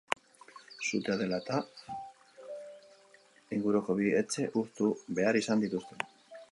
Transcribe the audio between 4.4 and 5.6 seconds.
hustu behar